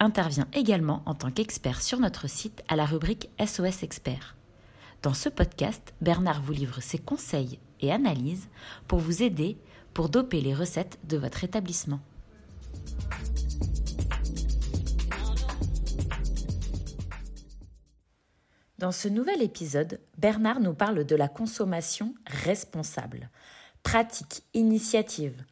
intervient 0.00 0.48
également 0.52 1.02
en 1.06 1.14
tant 1.14 1.30
qu'expert 1.30 1.82
sur 1.82 2.00
notre 2.00 2.28
site 2.28 2.62
à 2.68 2.76
la 2.76 2.84
rubrique 2.84 3.30
SOS 3.44 3.82
Expert. 3.82 4.36
Dans 5.02 5.14
ce 5.14 5.28
podcast, 5.28 5.94
Bernard 6.00 6.42
vous 6.42 6.52
livre 6.52 6.80
ses 6.80 6.98
conseils 6.98 7.58
et 7.80 7.92
analyses 7.92 8.48
pour 8.88 8.98
vous 8.98 9.22
aider 9.22 9.58
pour 9.94 10.08
doper 10.08 10.40
les 10.40 10.54
recettes 10.54 10.98
de 11.04 11.16
votre 11.16 11.44
établissement. 11.44 12.00
Dans 18.78 18.92
ce 18.92 19.08
nouvel 19.08 19.40
épisode, 19.40 20.00
Bernard 20.18 20.60
nous 20.60 20.74
parle 20.74 21.04
de 21.04 21.16
la 21.16 21.28
consommation 21.28 22.14
responsable. 22.26 23.30
Pratique, 23.82 24.42
initiative. 24.52 25.44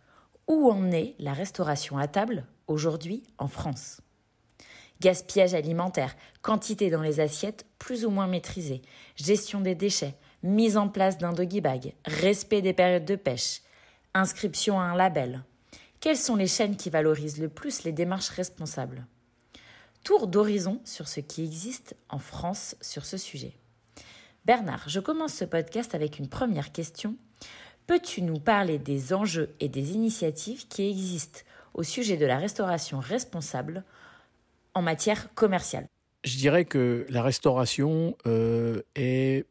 Où 0.47 0.71
en 0.71 0.91
est 0.91 1.15
la 1.19 1.33
restauration 1.33 1.97
à 1.97 2.07
table 2.07 2.45
aujourd'hui 2.67 3.23
en 3.39 3.49
France? 3.49 4.04
Gaspillage 5.05 5.53
alimentaire, 5.53 6.17
quantité 6.41 6.89
dans 6.89 7.03
les 7.03 7.21
assiettes 7.21 7.67
plus 7.79 8.07
ou 8.07 8.11
moins 8.11 8.27
maîtrisée, 8.27 8.81
gestion 9.17 9.61
des 9.61 9.75
déchets, 9.75 10.15
mise 10.43 10.79
en 10.79 10.89
place 10.89 11.19
d'un 11.19 11.35
doggy 11.35 11.61
bag, 11.61 11.93
respect 12.07 12.63
des 12.63 12.73
périodes 12.73 13.05
de 13.05 13.15
pêche, 13.15 13.61
inscription 14.15 14.81
à 14.81 14.85
un 14.85 14.97
label. 14.97 15.45
Quelles 16.01 16.17
sont 16.17 16.37
les 16.37 16.47
chaînes 16.47 16.79
qui 16.79 16.89
valorisent 16.89 17.37
le 17.37 17.51
plus 17.51 17.83
les 17.83 17.93
démarches 17.93 18.31
responsables? 18.31 19.07
Tour 20.05 20.27
d'horizon 20.27 20.81
sur 20.87 21.07
ce 21.07 21.21
qui 21.21 21.45
existe 21.45 21.95
en 22.09 22.19
France 22.19 22.75
sur 22.81 23.05
ce 23.05 23.19
sujet. 23.19 23.59
Bernard, 24.47 24.89
je 24.89 25.01
commence 25.01 25.35
ce 25.35 25.45
podcast 25.45 25.95
avec 25.95 26.19
une 26.19 26.31
première 26.31 26.73
question. 26.73 27.15
Peux-tu 27.87 28.23
nous 28.23 28.41
parler 28.41 28.79
des 28.79 29.13
enjeux 29.13 29.55
et 29.61 29.69
des 29.69 29.93
initiatives 29.93 30.67
qui 30.67 30.89
existent 30.89 31.41
au 31.75 31.83
sujet 31.83 32.17
de 32.17 32.25
la 32.25 32.39
restauration 32.39 33.01
responsable 33.01 33.85
en 34.75 34.83
matière 34.83 35.33
commerciale 35.35 35.89
Je 36.25 36.37
dirais 36.37 36.65
que 36.65 37.07
la 37.09 37.23
restauration 37.23 38.17
euh, 38.27 38.83
est 38.95 39.47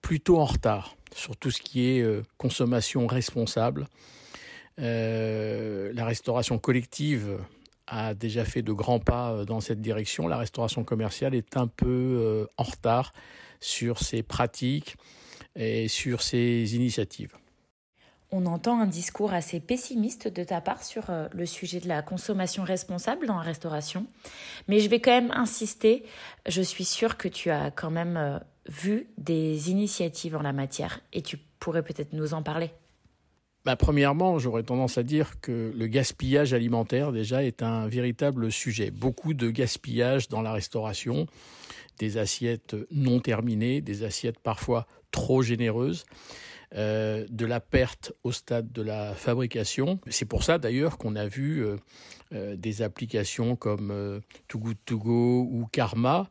plutôt 0.00 0.38
en 0.38 0.44
retard 0.44 0.96
sur 1.14 1.36
tout 1.36 1.50
ce 1.50 1.60
qui 1.60 1.88
est 1.88 2.02
euh, 2.02 2.22
consommation 2.38 3.06
responsable. 3.06 3.86
Euh, 4.78 5.92
la 5.94 6.04
restauration 6.04 6.58
collective 6.58 7.38
a 7.86 8.14
déjà 8.14 8.44
fait 8.44 8.62
de 8.62 8.72
grands 8.72 9.00
pas 9.00 9.44
dans 9.44 9.60
cette 9.60 9.80
direction. 9.80 10.26
La 10.26 10.38
restauration 10.38 10.82
commerciale 10.84 11.34
est 11.34 11.56
un 11.56 11.66
peu 11.66 12.48
en 12.56 12.62
retard 12.62 13.12
sur 13.60 13.98
ses 13.98 14.22
pratiques 14.22 14.96
et 15.56 15.88
sur 15.88 16.22
ses 16.22 16.74
initiatives 16.74 17.36
on 18.32 18.46
entend 18.46 18.80
un 18.80 18.86
discours 18.86 19.34
assez 19.34 19.60
pessimiste 19.60 20.26
de 20.26 20.42
ta 20.42 20.60
part 20.60 20.82
sur 20.82 21.10
euh, 21.10 21.28
le 21.32 21.46
sujet 21.46 21.78
de 21.80 21.86
la 21.86 22.02
consommation 22.02 22.64
responsable 22.64 23.26
dans 23.26 23.36
la 23.36 23.42
restauration. 23.42 24.06
Mais 24.68 24.80
je 24.80 24.88
vais 24.88 25.00
quand 25.00 25.12
même 25.12 25.30
insister. 25.32 26.04
Je 26.48 26.62
suis 26.62 26.84
sûre 26.84 27.18
que 27.18 27.28
tu 27.28 27.50
as 27.50 27.70
quand 27.70 27.90
même 27.90 28.16
euh, 28.16 28.38
vu 28.68 29.06
des 29.18 29.70
initiatives 29.70 30.34
en 30.34 30.42
la 30.42 30.54
matière 30.54 31.00
et 31.12 31.20
tu 31.20 31.36
pourrais 31.58 31.82
peut-être 31.82 32.14
nous 32.14 32.32
en 32.32 32.42
parler. 32.42 32.70
Bah, 33.64 33.76
premièrement, 33.76 34.38
j'aurais 34.40 34.64
tendance 34.64 34.98
à 34.98 35.04
dire 35.04 35.40
que 35.40 35.72
le 35.76 35.86
gaspillage 35.86 36.52
alimentaire 36.52 37.12
déjà 37.12 37.44
est 37.44 37.62
un 37.62 37.86
véritable 37.86 38.50
sujet. 38.50 38.90
Beaucoup 38.90 39.34
de 39.34 39.50
gaspillage 39.50 40.28
dans 40.28 40.42
la 40.42 40.52
restauration, 40.52 41.26
des 41.98 42.16
assiettes 42.18 42.74
non 42.90 43.20
terminées, 43.20 43.80
des 43.80 44.02
assiettes 44.02 44.40
parfois 44.40 44.88
trop 45.12 45.42
généreuses. 45.42 46.06
Euh, 46.74 47.26
de 47.28 47.44
la 47.44 47.60
perte 47.60 48.14
au 48.24 48.32
stade 48.32 48.72
de 48.72 48.80
la 48.80 49.14
fabrication. 49.14 50.00
C'est 50.08 50.24
pour 50.24 50.42
ça 50.42 50.56
d'ailleurs 50.56 50.96
qu'on 50.96 51.16
a 51.16 51.26
vu 51.26 51.62
euh, 51.62 51.76
euh, 52.32 52.56
des 52.56 52.80
applications 52.80 53.56
comme 53.56 54.22
Too 54.48 54.58
Good 54.58 54.76
ou 54.90 55.68
Karma 55.70 56.30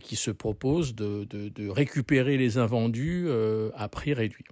qui 0.00 0.14
se 0.14 0.30
proposent 0.30 0.94
de, 0.94 1.68
récupérer 1.68 2.36
les 2.36 2.56
invendus 2.56 3.28
à 3.74 3.88
prix 3.88 4.14
réduit. 4.14 4.44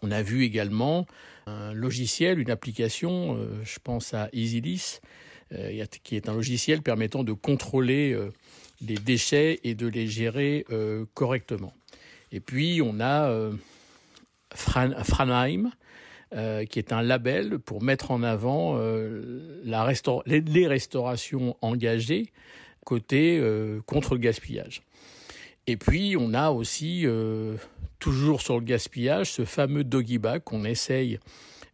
On 0.00 0.10
a 0.10 0.22
vu 0.22 0.42
également 0.42 1.06
un 1.46 1.74
logiciel, 1.74 2.38
une 2.38 2.50
application, 2.50 3.38
je 3.62 3.78
pense 3.84 4.14
à 4.14 4.30
EasyList, 4.32 5.02
qui 6.02 6.16
est 6.16 6.30
un 6.30 6.32
logiciel 6.32 6.80
permettant 6.80 7.24
de 7.24 7.34
contrôler 7.34 8.18
les 8.80 8.94
déchets 8.94 9.60
et 9.64 9.74
de 9.74 9.86
les 9.86 10.06
gérer 10.06 10.64
correctement. 11.12 11.74
Et 12.32 12.40
puis 12.40 12.80
on 12.80 13.00
a 13.00 13.50
Franheim, 14.52 15.70
euh, 16.34 16.64
qui 16.64 16.80
est 16.80 16.92
un 16.92 17.00
label 17.00 17.60
pour 17.60 17.80
mettre 17.80 18.10
en 18.10 18.24
avant 18.24 18.76
euh, 18.76 19.62
les, 20.26 20.66
restaurations 20.66 21.56
engagées 21.60 22.32
côté 22.84 23.38
euh, 23.40 23.80
contre 23.86 24.14
le 24.14 24.20
gaspillage. 24.20 24.82
Et 25.68 25.76
puis 25.76 26.16
on 26.18 26.34
a 26.34 26.50
aussi 26.50 27.06
toujours 28.00 28.42
sur 28.42 28.58
le 28.58 28.64
gaspillage 28.64 29.30
ce 29.30 29.44
fameux 29.44 29.84
doggy 29.84 30.18
bag 30.18 30.42
qu'on 30.42 30.64
essaye 30.64 31.20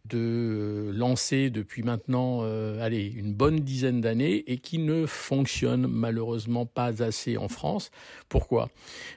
de 0.05 0.91
lancer 0.93 1.49
depuis 1.49 1.83
maintenant 1.83 2.39
euh, 2.41 2.81
allez, 2.81 3.07
une 3.07 3.33
bonne 3.33 3.59
dizaine 3.59 4.01
d'années 4.01 4.43
et 4.47 4.57
qui 4.57 4.77
ne 4.77 5.05
fonctionne 5.05 5.87
malheureusement 5.87 6.65
pas 6.65 7.03
assez 7.03 7.37
en 7.37 7.47
France. 7.47 7.91
Pourquoi? 8.29 8.69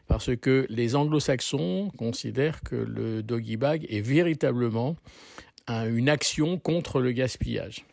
Parce 0.06 0.36
que 0.36 0.66
les 0.68 0.96
anglo-saxons 0.96 1.90
considèrent 1.96 2.62
que 2.62 2.76
le 2.76 3.22
doggy 3.22 3.56
bag 3.56 3.86
est 3.88 4.00
véritablement 4.00 4.96
une 5.68 6.10
action 6.10 6.58
contre 6.58 7.00
le 7.00 7.12
gaspillage. 7.12 7.86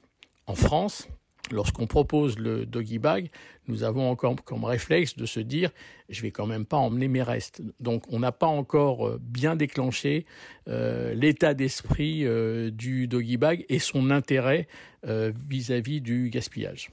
En 0.45 0.55
France, 0.55 1.07
lorsqu'on 1.51 1.87
propose 1.87 2.37
le 2.37 2.65
doggy 2.65 2.99
bag, 2.99 3.29
nous 3.67 3.83
avons 3.83 4.09
encore 4.09 4.35
comme 4.43 4.63
réflexe 4.63 5.15
de 5.15 5.25
se 5.25 5.39
dire 5.39 5.71
je 6.09 6.21
vais 6.21 6.31
quand 6.31 6.45
même 6.45 6.65
pas 6.65 6.77
emmener 6.77 7.07
mes 7.07 7.23
restes. 7.23 7.61
Donc 7.79 8.03
on 8.09 8.19
n'a 8.19 8.31
pas 8.31 8.47
encore 8.47 9.07
euh, 9.07 9.19
bien 9.21 9.55
déclenché 9.55 10.25
euh, 10.67 11.13
l'état 11.13 11.53
d'esprit 11.53 12.25
euh, 12.25 12.69
du 12.69 13.07
doggy 13.07 13.37
bag 13.37 13.65
et 13.69 13.79
son 13.79 14.11
intérêt 14.11 14.67
vis 15.03 15.71
à 15.71 15.79
-vis 15.79 15.99
du 15.99 16.29
gaspillage. 16.29 16.91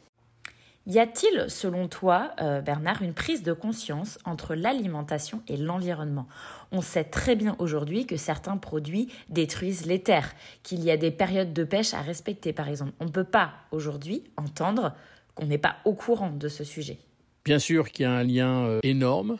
Y 0.88 1.00
a-t-il, 1.00 1.50
selon 1.50 1.86
toi, 1.86 2.30
euh, 2.40 2.62
Bernard, 2.62 3.02
une 3.02 3.12
prise 3.12 3.42
de 3.42 3.52
conscience 3.52 4.18
entre 4.24 4.54
l'alimentation 4.54 5.42
et 5.46 5.58
l'environnement? 5.58 6.26
On 6.72 6.80
sait 6.80 7.04
très 7.04 7.36
bien 7.36 7.56
aujourd'hui 7.58 8.06
que 8.06 8.16
certains 8.16 8.56
produits 8.56 9.12
détruisent 9.28 9.84
les 9.84 10.02
terres, 10.02 10.32
qu'il 10.62 10.82
y 10.82 10.90
a 10.90 10.96
des 10.96 11.10
périodes 11.10 11.52
de 11.52 11.64
pêche 11.64 11.92
à 11.92 12.00
respecter, 12.00 12.54
par 12.54 12.70
exemple. 12.70 12.92
On 13.00 13.04
ne 13.04 13.10
peut 13.10 13.24
pas 13.24 13.52
aujourd'hui 13.70 14.24
entendre 14.38 14.94
qu'on 15.34 15.44
n'est 15.44 15.58
pas 15.58 15.76
au 15.84 15.92
courant 15.92 16.30
de 16.30 16.48
ce 16.48 16.64
sujet. 16.64 16.96
Bien 17.44 17.58
sûr 17.58 17.90
qu'il 17.90 18.04
y 18.04 18.06
a 18.06 18.12
un 18.12 18.24
lien 18.24 18.64
euh, 18.64 18.80
énorme, 18.82 19.36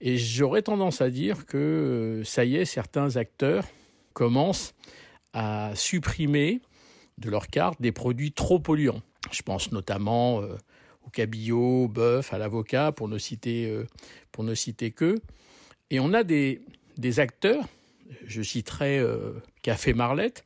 et 0.00 0.16
j'aurais 0.16 0.62
tendance 0.62 1.02
à 1.02 1.10
dire 1.10 1.44
que 1.44 1.58
euh, 1.58 2.24
ça 2.24 2.46
y 2.46 2.56
est, 2.56 2.64
certains 2.64 3.18
acteurs 3.18 3.66
commencent 4.14 4.72
à 5.34 5.72
supprimer 5.74 6.62
de 7.18 7.28
leur 7.28 7.48
carte 7.48 7.82
des 7.82 7.92
produits 7.92 8.32
trop 8.32 8.58
polluants. 8.58 9.02
Je 9.30 9.42
pense 9.42 9.72
notamment 9.72 10.40
au 11.06 11.10
cabillaud, 11.10 11.84
au 11.84 11.88
bœuf, 11.88 12.32
à 12.32 12.38
l'avocat, 12.38 12.92
pour 12.92 13.08
ne 13.08 13.18
citer 13.18 13.66
euh, 13.70 14.54
citer 14.54 14.90
que. 14.90 15.16
Et 15.90 16.00
on 16.00 16.12
a 16.12 16.24
des, 16.24 16.60
des 16.98 17.20
acteurs, 17.20 17.64
je 18.26 18.42
citerai 18.42 18.98
euh, 18.98 19.32
Café 19.62 19.94
Marlette, 19.94 20.44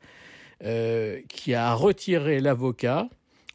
euh, 0.63 1.21
qui 1.29 1.55
a 1.55 1.75
retiré 1.75 2.41
l'avocat 2.41 3.09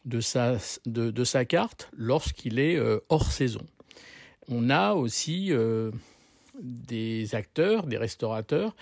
de 0.04 0.20
sa, 0.20 0.56
de, 0.84 1.10
de 1.10 1.24
sa 1.24 1.44
carte 1.44 1.88
lorsqu'il 1.96 2.58
est 2.58 2.78
hors 3.08 3.32
saison. 3.32 3.66
On 4.48 4.70
a 4.70 4.92
aussi 4.92 5.50
des 6.62 7.34
acteurs, 7.34 7.86
des 7.86 7.96
restaurateurs 7.96 8.76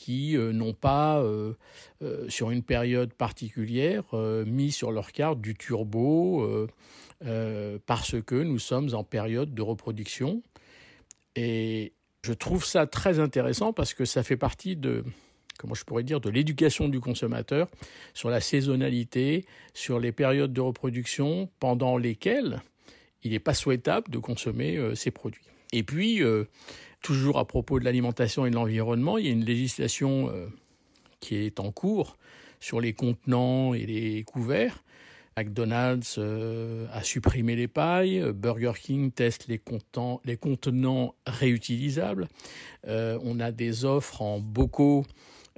qui 0.00 0.36
n'ont 0.36 0.72
pas, 0.72 1.22
sur 2.28 2.50
une 2.50 2.62
période 2.62 3.12
particulière, 3.12 4.04
mis 4.46 4.72
sur 4.72 4.92
leur 4.92 5.12
carte 5.12 5.40
du 5.40 5.54
turbo, 5.54 6.68
euh, 7.26 7.78
parce 7.84 8.16
que 8.22 8.34
nous 8.34 8.58
sommes 8.58 8.94
en 8.94 9.04
période 9.04 9.52
de 9.54 9.60
reproduction. 9.60 10.42
Et 11.36 11.92
je 12.24 12.32
trouve 12.32 12.64
ça 12.64 12.86
très 12.86 13.18
intéressant 13.18 13.72
parce 13.74 13.92
que 13.92 14.06
ça 14.06 14.22
fait 14.22 14.38
partie 14.38 14.74
de, 14.74 15.04
comment 15.58 15.74
je 15.74 15.84
pourrais 15.84 16.02
dire, 16.02 16.20
de 16.20 16.30
l'éducation 16.30 16.88
du 16.88 16.98
consommateur 16.98 17.68
sur 18.14 18.30
la 18.30 18.40
saisonnalité, 18.40 19.44
sur 19.74 20.00
les 20.00 20.12
périodes 20.12 20.54
de 20.54 20.62
reproduction 20.62 21.50
pendant 21.60 21.98
lesquelles 21.98 22.62
il 23.22 23.32
n'est 23.32 23.38
pas 23.38 23.54
souhaitable 23.54 24.10
de 24.10 24.18
consommer 24.18 24.78
euh, 24.78 24.94
ces 24.94 25.10
produits. 25.10 25.44
Et 25.72 25.82
puis, 25.82 26.20
toujours 27.02 27.38
à 27.38 27.46
propos 27.46 27.78
de 27.78 27.84
l'alimentation 27.84 28.46
et 28.46 28.50
de 28.50 28.54
l'environnement, 28.56 29.18
il 29.18 29.26
y 29.26 29.28
a 29.28 29.32
une 29.32 29.44
législation 29.44 30.32
qui 31.20 31.36
est 31.36 31.60
en 31.60 31.70
cours 31.70 32.16
sur 32.60 32.80
les 32.80 32.92
contenants 32.92 33.74
et 33.74 33.86
les 33.86 34.24
couverts. 34.24 34.82
McDonald's 35.36 36.16
euh, 36.18 36.86
a 36.92 37.02
supprimé 37.02 37.56
les 37.56 37.68
pailles, 37.68 38.22
Burger 38.34 38.72
King 38.78 39.10
teste 39.10 39.46
les, 39.48 39.58
contenants 40.36 41.14
réutilisables. 41.26 42.28
Euh, 42.86 43.18
on 43.22 43.40
a 43.40 43.52
des 43.52 43.84
offres 43.84 44.22
en 44.22 44.38
bocaux 44.38 45.06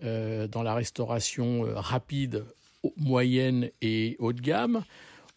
euh, 0.05 0.47
dans 0.47 0.63
la 0.63 0.75
restauration 0.75 1.67
rapide, 1.75 2.45
moyenne 2.97 3.71
et 3.81 4.17
haut 4.19 4.33
de 4.33 4.41
gamme. 4.41 4.85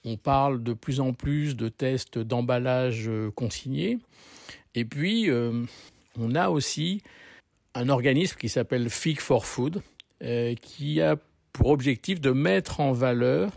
On 0.03 0.17
parle 0.17 0.61
de 0.61 0.73
plus 0.73 0.99
en 0.99 1.13
plus 1.13 1.55
de 1.55 1.67
tests 1.67 2.19
d'emballage 2.19 3.09
consigné. 3.33 3.97
Et 4.75 4.85
puis, 4.85 5.29
on 6.19 6.35
a 6.35 6.49
aussi 6.49 7.01
un 7.73 7.89
organisme 7.89 8.37
qui 8.37 8.49
s'appelle 8.49 8.89
Fig 8.89 9.19
for 9.19 9.45
Food, 9.45 9.81
qui 10.61 11.01
a 11.01 11.17
pour 11.53 11.69
objectif 11.69 12.19
de 12.19 12.31
mettre 12.31 12.81
en 12.81 12.91
valeur 12.91 13.51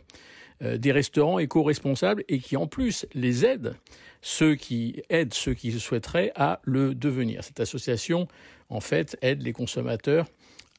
euh, 0.63 0.77
des 0.77 0.93
restaurants 0.93 1.39
éco-responsables 1.39 2.25
et 2.29 2.39
qui 2.39 2.57
en 2.57 2.67
plus 2.67 3.07
les 3.15 3.45
aident, 3.45 3.77
ceux 4.23 4.55
qui 4.57 5.03
aident 5.09 5.35
ceux 5.35 5.55
qui 5.55 5.71
souhaiteraient 5.73 6.33
à 6.35 6.61
le 6.65 6.97
devenir. 6.97 7.45
Cette 7.45 7.61
association, 7.61 8.27
en 8.69 8.81
fait, 8.81 9.17
aide 9.23 9.43
les 9.43 9.53
consommateurs 9.53 10.27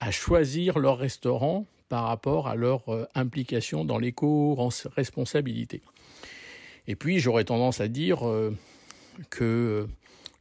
à 0.01 0.11
choisir 0.11 0.79
leur 0.79 0.97
restaurant 0.97 1.65
par 1.87 2.05
rapport 2.05 2.47
à 2.47 2.55
leur 2.55 2.89
euh, 2.89 3.05
implication 3.15 3.85
dans 3.85 3.97
l'éco-responsabilité. 3.97 5.81
Et 6.87 6.95
puis, 6.95 7.19
j'aurais 7.19 7.45
tendance 7.45 7.79
à 7.79 7.87
dire 7.87 8.27
euh, 8.27 8.53
que 9.29 9.87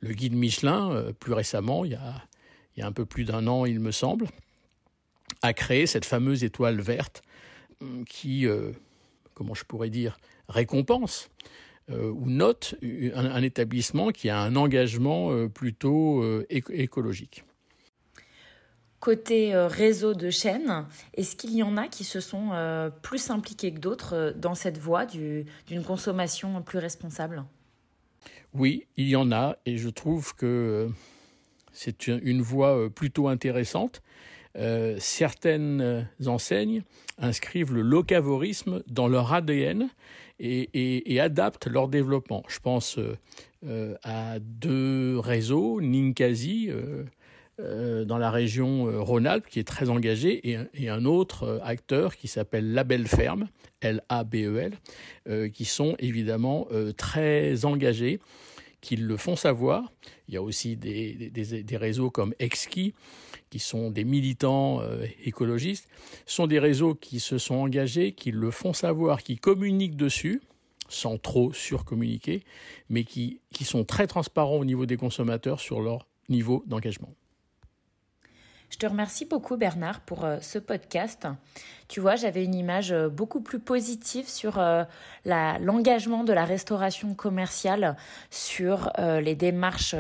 le 0.01 0.13
guide 0.13 0.35
Michelin, 0.35 1.13
plus 1.19 1.33
récemment, 1.33 1.85
il 1.85 1.93
y 1.93 2.83
a, 2.83 2.87
un 2.87 2.93
peu 2.93 3.05
plus 3.05 3.25
d'un 3.25 3.47
an, 3.47 3.65
il 3.65 3.81
me 3.81 3.91
semble, 3.91 4.29
a 5.43 5.53
créé 5.53 5.87
cette 5.87 6.05
fameuse 6.05 6.45
étoile 6.45 6.81
verte 6.81 7.23
hum, 7.81 8.05
qui, 8.05 8.47
euh, 8.47 8.73
comment 9.35 9.55
je 9.55 9.65
pourrais 9.65 9.91
dire, 9.91 10.19
récompense 10.49 11.31
euh, 11.91 12.11
ou 12.11 12.29
note 12.29 12.75
un, 12.83 13.43
établissement 13.43 14.11
qui 14.11 14.29
a 14.29 14.41
un 14.41 14.57
engagement 14.57 15.31
euh, 15.33 15.49
plutôt 15.49 16.43
écologique. 16.51 17.45
Côté 19.01 19.55
réseau 19.55 20.13
de 20.13 20.29
chaînes, 20.29 20.85
est-ce 21.15 21.37
qu'il 21.37 21.55
y 21.55 21.63
en 21.63 21.77
a 21.77 21.87
qui 21.87 22.03
se 22.03 22.19
sont 22.19 22.51
plus 23.01 23.31
impliqués 23.31 23.73
que 23.73 23.79
d'autres 23.79 24.35
dans 24.37 24.57
cette 24.57 24.79
voie 24.79 25.07
d'une 25.07 25.85
consommation 25.87 26.61
plus 26.63 26.79
responsable? 26.79 27.45
Oui, 28.55 28.87
il 28.97 29.09
y 29.09 29.17
en 29.17 29.31
a 29.31 29.57
et 29.67 29.77
je 29.77 29.89
trouve 29.89 30.35
que 30.35 30.89
c'est 31.73 32.07
une 32.07 32.43
voie 32.43 32.91
plutôt 32.91 33.29
intéressante 33.29 34.03
euh, 34.59 34.97
certaines 34.99 36.09
enseignes 36.27 36.83
inscrivent 37.19 37.73
le 37.73 37.83
locavorisme 37.83 38.83
dans 38.89 39.07
leur 39.07 39.33
ADN 39.33 39.89
et, 40.41 41.21
adaptent 41.21 41.67
leur 41.67 41.89
développement. 41.89 42.43
Je 42.49 42.59
pense 42.59 42.99
euh, 42.99 43.17
euh, 43.67 43.95
à 44.03 44.39
deux 44.41 45.19
réseaux, 45.19 45.81
Ninkasi 45.81 46.71
dans 47.59 48.19
la 48.19 48.31
région 48.31 48.85
Rhône-Alpes 49.05 49.47
qui 49.49 49.59
est 49.59 49.67
très 49.67 49.91
engagé 49.91 50.51
et, 50.51 50.89
un 50.89 51.05
autre 51.05 51.61
acteur 51.65 52.17
qui 52.17 52.29
s'appelle 52.29 52.73
Label 52.73 53.07
Ferme, 53.07 53.49
L-A-B-E-L, 53.81 55.51
qui 55.51 55.65
sont 55.65 55.97
évidemment 55.99 56.69
très 56.97 57.65
engagés 57.65 58.21
qu'ils 58.81 59.07
le 59.07 59.17
font 59.17 59.37
savoir. 59.37 59.93
Il 60.29 60.35
y 60.35 60.37
a 60.37 60.43
aussi 60.43 60.77
des, 60.77 61.67
réseaux 61.73 62.11
comme 62.11 62.35
Exki 62.39 62.95
qui 63.51 63.59
sont 63.59 63.91
des 63.91 64.05
militants 64.05 64.81
euh, 64.83 65.07
écologistes, 65.25 65.89
sont 66.27 66.47
des 66.47 66.59
réseaux 66.59 66.95
qui 66.95 67.19
se 67.19 67.39
sont 67.39 67.55
engagés, 67.55 68.13
qui 68.13 68.31
le 68.31 68.51
font 68.51 68.75
savoir, 68.75 69.23
qui 69.23 69.37
communiquent 69.37 69.97
dessus, 69.97 70.43
sans 70.89 71.17
trop 71.17 71.53
surcommuniquer, 71.53 72.43
mais 72.91 73.05
qui, 73.05 73.41
qui 73.53 73.65
sont 73.65 73.85
très 73.85 74.07
transparents 74.07 74.59
au 74.59 74.65
niveau 74.65 74.85
des 74.85 74.97
consommateurs 74.97 75.61
sur 75.61 75.81
leur 75.81 76.07
niveau 76.29 76.63
d'engagement. 76.67 77.15
Je 78.71 78.77
te 78.77 78.87
remercie 78.87 79.25
beaucoup 79.25 79.57
Bernard 79.57 80.01
pour 80.01 80.25
euh, 80.25 80.39
ce 80.41 80.59
podcast. 80.59 81.27
Tu 81.89 82.01
vois, 82.01 82.17
j'avais 82.17 82.45
une 82.45 82.55
image 82.55 82.93
euh, 82.93 83.09
beaucoup 83.09 83.41
plus 83.41 83.59
positive 83.59 84.29
sur 84.29 84.59
euh, 84.59 84.85
l'engagement 85.25 86.23
de 86.23 86.35
la 86.35 86.45
restauration 86.45 87.15
commerciale 87.15 87.97
sur 88.31 88.91
les 88.99 89.35
démarches 89.35 89.95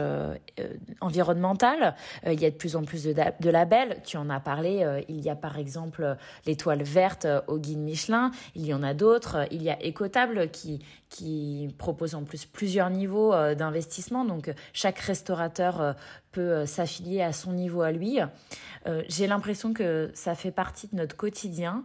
environnementales. 1.00 1.94
il 2.26 2.40
y 2.40 2.46
a 2.46 2.50
de 2.50 2.54
plus 2.54 2.76
en 2.76 2.84
plus 2.84 3.04
de, 3.04 3.50
labels. 3.50 4.00
Tu 4.04 4.16
en 4.16 4.30
as 4.30 4.40
parlé. 4.40 5.04
il 5.08 5.20
y 5.20 5.30
a 5.30 5.36
par 5.36 5.58
exemple 5.58 6.16
l'étoile 6.46 6.82
verte 6.82 7.26
au 7.46 7.58
guide 7.58 7.78
Michelin. 7.78 8.30
Il 8.54 8.64
y 8.64 8.74
en 8.74 8.82
a 8.82 8.94
d'autres. 8.94 9.46
Il 9.50 9.62
y 9.62 9.70
a 9.70 9.78
Ecotable 9.86 10.50
qui, 10.50 10.80
qui 11.10 11.74
propose 11.78 12.14
en 12.14 12.24
plus 12.24 12.44
plusieurs 12.46 12.90
niveaux 12.90 13.32
d'investissement. 13.54 14.24
Donc 14.24 14.52
chaque 14.72 14.98
restaurateur 14.98 15.94
peut 16.32 16.66
s'affilier 16.66 17.22
à 17.22 17.32
son 17.32 17.52
niveau 17.52 17.82
à 17.82 17.92
lui. 17.92 18.18
J'ai 19.08 19.26
l'impression 19.26 19.72
que 19.72 20.10
ça 20.14 20.34
fait 20.34 20.52
partie 20.52 20.88
de 20.88 20.96
notre 20.96 21.16
quotidien 21.16 21.77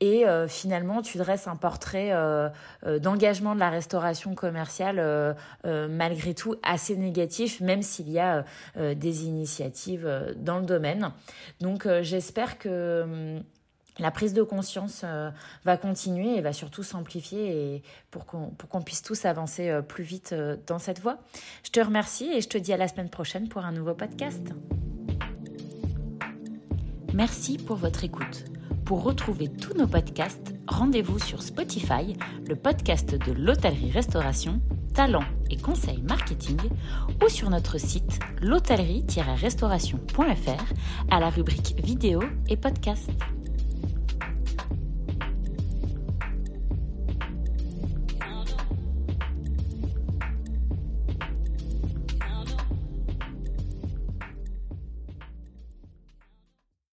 et 0.00 0.26
euh, 0.26 0.46
finalement 0.48 1.02
tu 1.02 1.18
dresses 1.18 1.48
un 1.48 1.56
portrait 1.56 2.12
euh, 2.12 2.48
euh, 2.86 2.98
d'engagement 2.98 3.54
de 3.54 3.60
la 3.60 3.70
restauration 3.70 4.34
commerciale 4.34 4.98
malgré 5.64 6.34
tout 6.34 6.54
assez 6.62 6.96
négatif, 6.96 7.60
même 7.60 7.82
s'il 7.82 8.10
y 8.10 8.18
a 8.18 8.44
des 8.76 9.24
initiatives 9.24 10.08
dans 10.36 10.58
le 10.58 10.66
domaine. 10.66 11.12
Donc 11.60 11.86
j'espère 12.02 12.58
que 12.58 13.02
hum, 13.02 13.42
la 13.98 14.10
prise 14.10 14.32
de 14.32 14.42
conscience 14.42 15.04
va 15.64 15.76
continuer 15.76 16.36
et 16.36 16.40
va 16.40 16.52
surtout 16.52 16.82
s'amplifier 16.82 17.82
pour 18.10 18.26
qu'on 18.26 18.82
puisse 18.82 19.02
tous 19.02 19.24
avancer 19.24 19.80
plus 19.88 20.04
vite 20.04 20.34
dans 20.66 20.78
cette 20.78 21.00
voie. 21.00 21.18
Je 21.64 21.70
te 21.70 21.80
remercie 21.80 22.30
et 22.32 22.40
je 22.40 22.48
te 22.48 22.58
dis 22.58 22.72
à 22.72 22.76
la 22.76 22.88
semaine 22.88 23.10
prochaine 23.10 23.48
pour 23.48 23.64
un 23.64 23.72
nouveau 23.72 23.94
podcast. 23.94 24.52
Merci 27.14 27.58
pour 27.58 27.76
votre 27.76 28.04
écoute. 28.04 28.44
Pour 28.88 29.02
retrouver 29.02 29.48
tous 29.48 29.76
nos 29.76 29.86
podcasts, 29.86 30.54
rendez-vous 30.66 31.18
sur 31.18 31.42
Spotify, 31.42 32.16
le 32.46 32.56
podcast 32.56 33.14
de 33.14 33.32
l'hôtellerie-restauration, 33.32 34.62
talent 34.94 35.24
et 35.50 35.58
conseils 35.58 36.00
marketing, 36.00 36.56
ou 37.22 37.28
sur 37.28 37.50
notre 37.50 37.76
site 37.76 38.18
l'hôtellerie-restauration.fr 38.40 40.64
à 41.10 41.20
la 41.20 41.28
rubrique 41.28 41.74
vidéo 41.84 42.22
et 42.48 42.56
podcast. 42.56 43.10